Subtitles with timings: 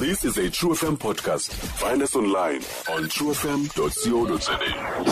[0.00, 1.52] This is a True FM podcast.
[1.80, 2.62] Find us online
[2.94, 4.56] on truefm.co.za.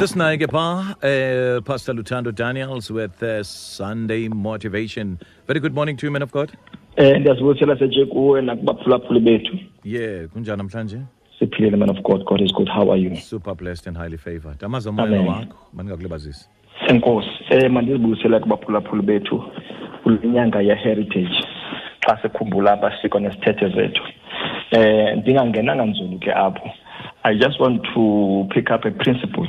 [0.01, 0.65] Sisinaye ke phaa,
[1.11, 5.19] uh, Pastor Lutando Daniels with uh, Sunday Motivation.
[5.47, 6.53] Very good morning to you, man of God.
[6.97, 9.59] Eh ndiyazibulisela seje kuwe nakubaphulaphuli bethu.
[9.85, 10.99] Yeah, kunjani namhlanje?
[11.39, 12.25] Siphilile man of God.
[12.25, 12.69] God is good.
[12.69, 13.17] How are you?
[13.17, 14.65] Super blessed and highly favored.
[14.65, 15.27] Amazi omoya Amen.
[15.27, 16.49] wakho, mandingakulibazisi.
[16.89, 17.29] Enkosi.
[17.51, 19.45] Eh mandizibulisela kubaphulaphuli bethu
[20.03, 21.45] kule nyanga ye heritage.
[22.07, 24.03] Xa sikhumbula amasiko nesithethe zethu.
[24.71, 25.85] Eh ndingangenanga
[26.21, 26.71] ke apho.
[27.25, 29.49] I just want to pick up a principle.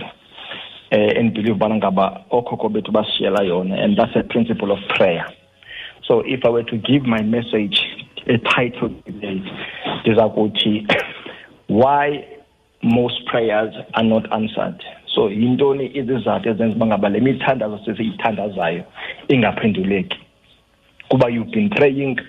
[0.91, 5.25] Eh and believe bana ngaba okhokho bethu basishiyela yona and that's a principle of prayer.
[6.07, 7.79] So if I were to give my message
[8.27, 9.41] a title today,
[10.03, 10.87] ndiza kuthi
[11.67, 12.25] why
[12.81, 14.83] most prayers are not answered.
[15.13, 18.83] So yintoni izizathu ezenza uba ngaba le mithandazo sesiyithandazayo
[19.27, 20.17] ingaphenduleki.
[21.09, 22.19] Kuba you've been praying,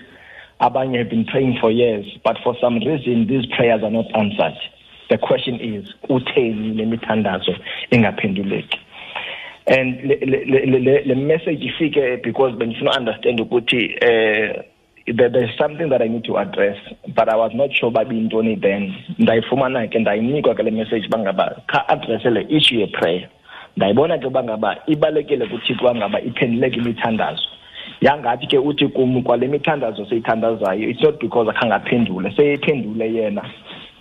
[0.60, 4.58] abanye have been praying for years, but for some reason these prayers are not answered.
[5.08, 7.58] The question is, kutheni le mithandazo
[7.90, 8.78] ingaphenduleki?
[9.66, 14.62] and le, le, le, le, message ifike because bengifuna understand ukuthi uh,
[15.06, 16.76] there, there's something that I need to address
[17.14, 21.62] but I was not sure babi intoni then ndayifumana ke ndayinikwa ke le message bangaba
[21.68, 23.28] kha address le issue ye prayer
[23.76, 27.46] ndayibona ke bangaba ibalekile kuthixo bangaba iphenduleke imithandazo
[28.00, 33.42] yangathi ke uthi kum kwale mithandazo seyithandazayo it's not because akhange aphendule seyiphendule yena.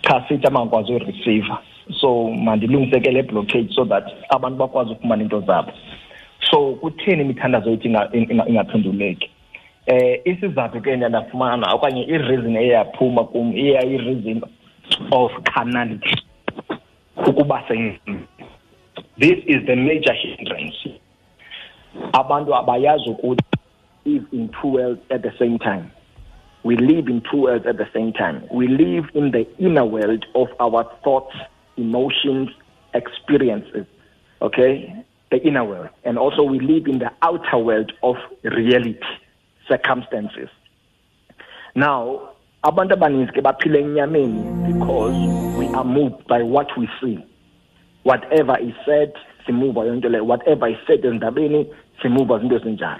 [0.02, 1.58] Cha sithi amangakwazi uyireceiver.
[2.00, 5.72] So mandilungiseke le so that abantu bakwazi ukufumana into zabo.
[6.50, 9.30] So kutheni imithandazo yethu inga- inga- ingaphenduleki?
[9.86, 14.42] Eh isizathu ke ndiyafumana okanye i-reason eyaphuma kum iya-i-reason
[15.10, 16.16] of carnality
[17.26, 17.62] ukuba
[19.18, 21.00] this is the major hindrance.
[22.12, 23.44] Abantu abayazi ukuthi
[24.04, 25.90] live in two worlds at the same time
[26.62, 28.44] we live in two worlds at the same time.
[28.52, 31.34] We live in the inner world of our thoughts,
[31.76, 32.50] emotions,
[32.92, 33.86] experiences,
[34.42, 35.04] okay?
[35.30, 35.88] The inner world.
[36.04, 38.98] And also we live in the outer world of reality,
[39.68, 40.48] circumstances.
[41.74, 42.32] Now,
[42.62, 47.24] abantu abaninzi ke enyameni because we are moved by what we see.
[48.02, 49.14] Whatever is said,
[49.46, 50.24] simuva.
[50.24, 51.72] Whatever is said endabeni,
[52.02, 52.98] simuva zinto.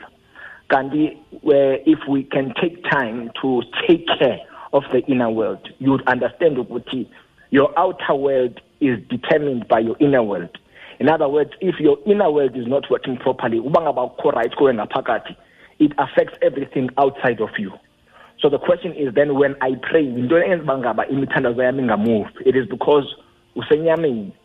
[0.71, 4.39] Kanti where if we can take time to take care
[4.73, 7.09] of the inner world, you would understand ukuthi
[7.51, 10.57] your outer world is determined by your inner world.
[11.01, 13.61] In other words, if your inner world is not working properly,
[15.79, 17.73] it affects everything outside of you.
[18.41, 23.15] So the question is then when I pray, it is because.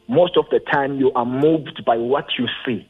[0.07, 2.87] Most of the time you are moved by what you see.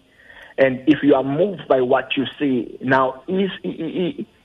[0.58, 3.52] And if you are moved by what you see, now is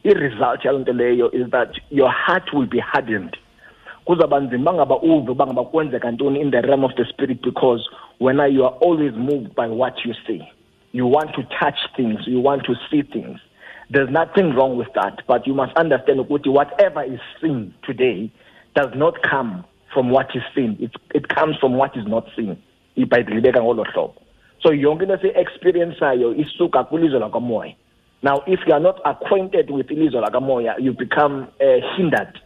[0.05, 3.37] result is that your heart will be hardened.
[4.09, 4.27] in the
[6.67, 7.89] realm of the spirit because
[8.19, 10.43] when you are always moved by what you see.
[10.93, 13.39] You want to touch things you want to see things.
[13.89, 18.33] There's nothing wrong with that but you must understand ukuthi whatever is seen today
[18.75, 20.77] does not come from what is seen.
[20.81, 22.57] It, it comes from what is not seen.
[22.97, 24.15] Ibhayibhile ibeka ngolo hlobo
[24.63, 27.75] so yonke into esiyi-experienceayo isuka kwilizwe lakamoya.
[28.23, 32.41] Now if you are not acquainted with ilizwe lakamoya you become uh, hindered.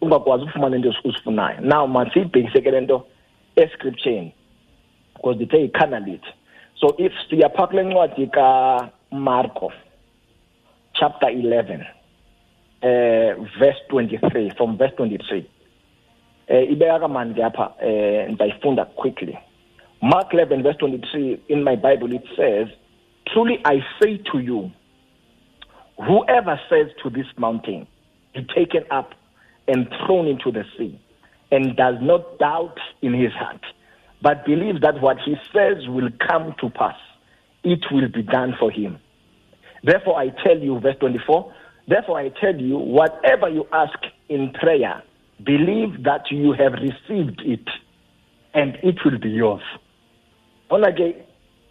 [0.00, 3.06] Ungakwazi ukufumana into uzifunayo now masiyibhekiseke le nto
[3.56, 4.32] escriptureni
[5.14, 6.28] because ndithe yi-carnality
[6.80, 9.72] so if siyapha kule ncwadi kamarko
[10.92, 11.80] chapter 11
[12.82, 15.42] uh, verse 23 from verse 23
[16.48, 19.38] eh ibeka kamani ke apha eh ndayifunda quickly.
[20.02, 22.68] Mark 11 verse 23 in my bible it says
[23.32, 24.70] truly i say to you
[25.98, 27.86] whoever says to this mountain
[28.34, 29.12] be taken up
[29.68, 30.98] and thrown into the sea
[31.52, 33.60] and does not doubt in his heart
[34.22, 36.96] but believes that what he says will come to pass
[37.64, 38.98] it will be done for him
[39.82, 41.52] Therefore, I tell you, verse 24,
[41.88, 45.02] therefore I tell you, whatever you ask in prayer,
[45.44, 47.66] believe that you have received it,
[48.54, 49.62] and it will be yours.
[50.70, 51.14] Ona ke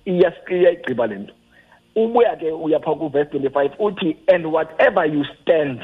[0.05, 1.33] iyayigqiba le nto.
[1.95, 5.79] Ubuya ke uyapha ku-verse 25 uthi, and whatever you stand,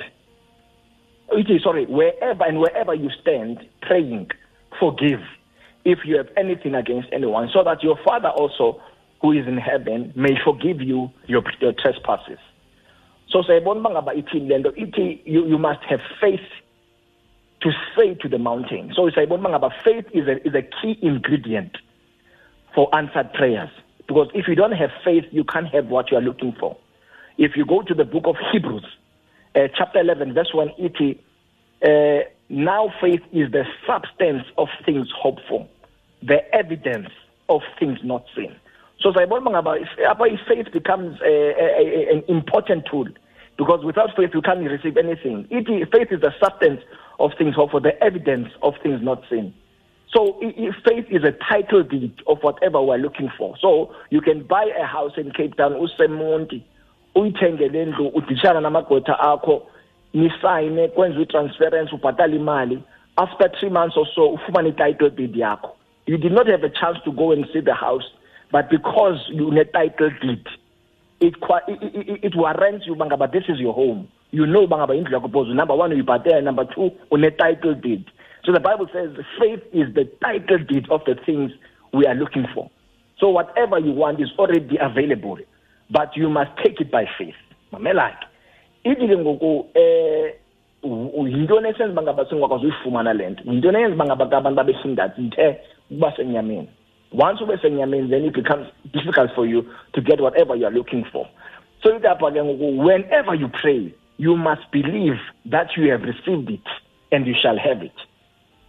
[1.31, 4.29] uthi, sorry, wherever and wherever you stand praying,
[4.79, 5.21] forgive
[5.83, 8.81] if you have anything against anyone, so that your Father also
[9.21, 12.39] who is in heaven may forgive you your, your trespasses.
[13.29, 16.47] So sayibona uba ngaba ithini le nto ithi you, you must have faith
[17.61, 18.93] to say to the mountain.
[18.95, 21.77] So sayibona uba ngaba faith is a, is a key ingredient
[22.75, 23.69] for answered prayers.
[24.07, 26.77] Because if you don't have faith, you can't have what you are looking for.
[27.37, 28.85] If you go to the book of Hebrews,
[29.55, 31.19] uh, chapter 11, verse 1, iti,
[31.83, 35.67] uh, now faith is the substance of things hoped for,
[36.21, 37.09] the evidence
[37.49, 38.55] of things not seen.
[38.99, 43.07] So if faith becomes a, a, a, an important tool
[43.57, 45.47] because without faith you can't receive anything.
[45.49, 46.81] It, faith is the substance
[47.19, 49.53] of things hoped for, the evidence of things not seen.
[50.13, 50.39] So
[50.85, 53.55] faith is a title deed of whatever we're looking for.
[53.59, 56.63] So you can buy a house in Cape Town, usemonti,
[57.15, 59.67] uyithengele ndlu, udishana namagqwetha akho,
[60.13, 62.83] nisayine kwenza i-transference ubhatala imali.
[63.17, 65.69] After three months or so ufumane i-title deed yakho.
[66.05, 68.03] You did not have a chance to go and see the house
[68.51, 70.45] but because you une-title deed
[71.19, 71.33] it,
[71.67, 74.07] it, it, warrants you bangaba this is your home.
[74.31, 78.05] You know bangaba indlu yakho number one uyibhatele number two une-title deed
[78.45, 79.09] so the bible says
[79.39, 81.51] faith is the title deed of the things
[81.93, 82.69] we are looking for.
[83.19, 85.39] So whatever you want is already available
[85.89, 87.35] but you must take it by faith.
[87.73, 88.25] Mamelake.
[88.85, 90.33] Ithi ke ngoku eh
[90.83, 93.43] yintoni esenza uba ngaba singakwazi uyifumana le nto?
[93.43, 95.59] Yintoni eyenza uba ngaba abantu babesindathi nthe
[95.91, 96.69] ukuba senyameni?
[97.11, 101.05] Once ube senyameni then it becomes difficult for you to get whatever you are looking
[101.11, 101.27] for.
[101.81, 106.49] So ithi apha ke ngoku whenever you pray you must believe that you have received
[106.49, 106.67] it
[107.11, 107.95] and you shall have it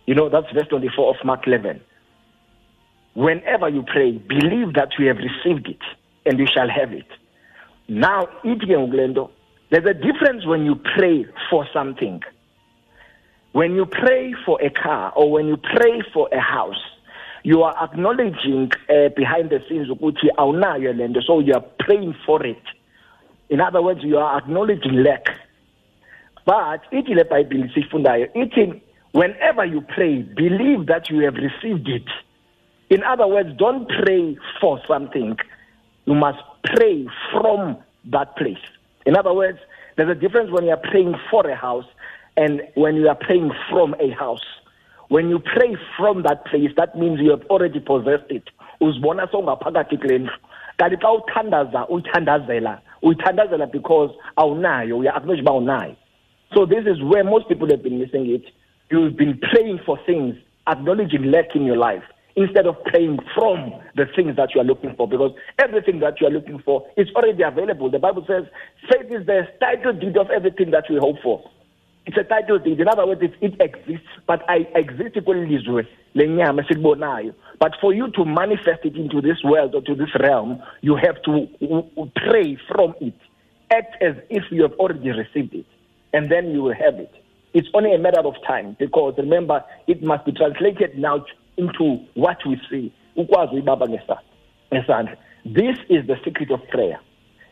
[0.06, 1.80] you know that's verse 24 of mark 11
[3.14, 5.82] whenever you pray believe that you have received it
[6.24, 7.08] and you shall have it
[7.88, 9.28] now le
[9.70, 12.22] there's a difference when you pray for something.
[13.52, 16.80] When you pray for a car or when you pray for a house,
[17.42, 22.44] you are acknowledging uh, behind the scenes ukuthi awunayo lento so you are praying for
[22.44, 22.62] it.
[23.48, 25.26] In other words, you are acknowledging lack.
[26.44, 28.80] But ithi le Bible sifundayo ithi
[29.16, 32.04] whenever you pray, believe that you have received it.
[32.90, 35.36] In other words, don't pray for something.
[36.04, 37.78] You must pray from
[38.12, 38.64] that place.
[39.06, 39.58] In other words,
[39.96, 41.86] there's a difference when you are praying for a house
[42.36, 44.44] and when you are praying from a house.
[45.08, 48.44] When you pray from that place, that means you have already possessed it.
[48.82, 50.28] uzibona sowungaphakathi kule
[53.72, 54.10] because
[56.54, 58.44] so this is where most people have been missing it
[58.90, 60.36] you've been praying for things
[60.66, 62.02] acknowledging lack in your life
[62.36, 66.26] instead of praying from the things that you are looking for because everything that you
[66.26, 67.90] are looking for is already available.
[67.90, 68.44] The Bible says
[68.90, 71.50] faith is the title deed of everything that we hope for.
[72.04, 72.78] It's a title deed.
[72.78, 75.16] In other words, it, exists, but I exist.
[77.58, 81.20] But for you to manifest it into this world or to this realm, you have
[81.24, 81.48] to
[82.14, 83.14] pray from it.
[83.72, 85.66] Act as if you have already received it,
[86.12, 87.12] and then you will have it.
[87.56, 91.24] It's only a matter of time because remember, it must be translated now
[91.56, 92.92] into what we see.
[93.16, 93.24] This
[95.88, 97.00] is the secret of prayer.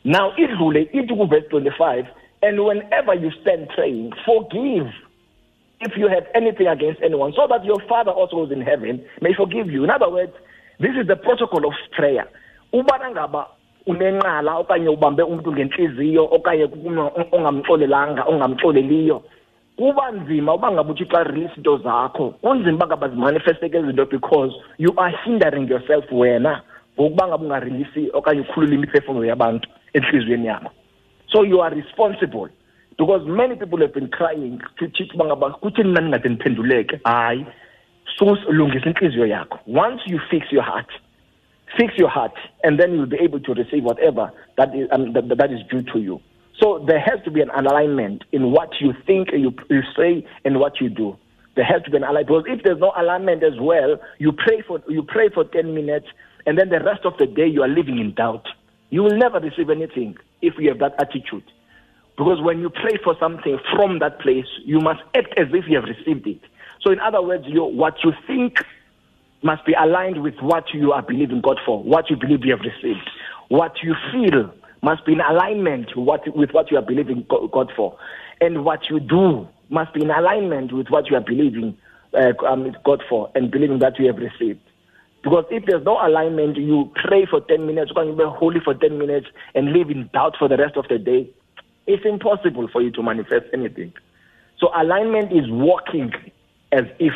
[0.04, 2.04] Now idlule ithi kuverse 25
[2.42, 4.92] and whenever you stand praying forgive
[5.80, 9.32] if you have anything against anyone so that your father also is in heaven may
[9.32, 9.84] forgive you.
[9.84, 10.34] In other words
[10.80, 12.28] this is the protocol of prayer.
[13.86, 16.68] Unenqala okanye ubambe umuntu ngenhliziyo okanye
[17.32, 19.22] ongamxolelanga ongamxoleliyo
[19.76, 24.92] kuba nzima uba ngaba uthi release into zakho kunzima uba ngaba zimanifesteke izinto because you
[24.96, 26.62] are hindering yourself wena
[27.00, 30.70] ngokuba ngaba ungareleasi okanye ukhulula imiphefumlo yabantu enhliziyweni yakho
[31.32, 32.48] so you are responsible
[32.98, 37.46] because many people have been crying to uba ngaba kuthini mna ndingade ndiphenduleke hayi
[38.18, 39.58] sukulungisa inhliziyo yakho.
[39.66, 40.90] Once you fix your heart
[41.76, 45.28] fix your heart and then you'll be able to receive whatever that is, um, that,
[45.36, 46.20] that is due to you
[46.60, 50.60] so there has to be an alignment in what you think, you, you say, and
[50.60, 51.16] what you do.
[51.56, 54.62] There has to be an alignment because if there's no alignment as well, you pray
[54.66, 56.06] for you pray for ten minutes,
[56.46, 58.46] and then the rest of the day you are living in doubt.
[58.90, 61.44] You will never receive anything if you have that attitude.
[62.16, 65.76] Because when you pray for something from that place, you must act as if you
[65.76, 66.40] have received it.
[66.80, 68.58] So, in other words, you, what you think
[69.42, 72.60] must be aligned with what you are believing God for, what you believe you have
[72.60, 73.10] received.
[73.48, 74.52] What you feel
[74.84, 77.98] must be in alignment with what, with what you are believing God for.
[78.40, 81.76] And what you do must be in alignment with what you are believing
[82.12, 84.60] uh, um, God for and believing that you have received.
[85.22, 88.74] Because if there's no alignment, you pray for 10 minutes, you can be holy for
[88.74, 91.30] 10 minutes and live in doubt for the rest of the day.
[91.86, 93.94] It's impossible for you to manifest anything.
[94.58, 96.12] So alignment is walking
[96.72, 97.14] as if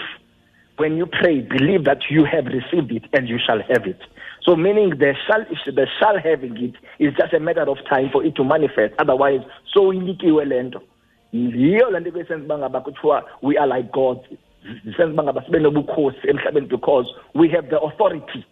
[0.79, 4.01] when you pray, believe that you have received it and you shall have it.
[4.43, 8.25] So meaning the shall the shall having it is just a matter of time for
[8.25, 8.95] it to manifest.
[8.99, 9.41] Otherwise,
[9.73, 10.83] so inikiwe lento.
[11.33, 14.19] Yiyo lento kwesenza bangaba kuthiwa we are like God.
[14.97, 18.45] Senza bangaba sibe nobukhosi emhlabeni because we have the authority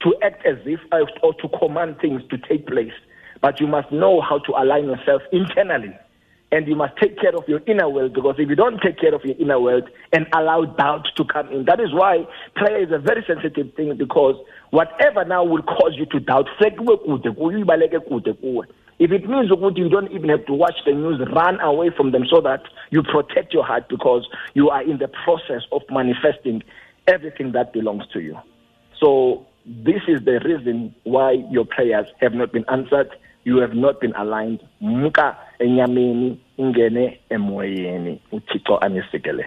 [0.00, 0.80] to act as if
[1.22, 2.94] or to command things to take place.
[3.42, 5.94] But you must know how to align yourself internally
[6.52, 9.14] and you must take care of your inner world because if you don't take care
[9.14, 12.26] of your inner world and allow doubt to come in, that is why
[12.56, 14.34] prayer is a very sensitive thing because
[14.70, 16.48] whatever now will cause you to doubt,
[19.00, 22.24] if it means you don't even have to watch the news, run away from them
[22.28, 26.62] so that you protect your heart because you are in the process of manifesting
[27.06, 28.36] everything that belongs to you.
[29.00, 33.10] So this is the reason why your prayers have not been answered
[33.44, 39.46] you have not been aligned mka enyameni ingene emoyeni uthixo anisikele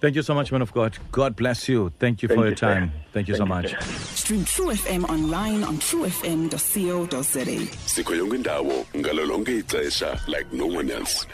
[0.00, 0.98] Thank you so much, man of God.
[1.12, 1.92] God bless you.
[2.00, 2.90] Thank you Thank for you, your time.
[2.90, 3.00] sir.
[3.12, 3.70] Thank you so much.
[3.72, 3.78] you.
[4.16, 7.44] Stream True FM online on truefm.co.za.
[7.86, 11.26] sikho yonke indawo ngalo ixesha like no one else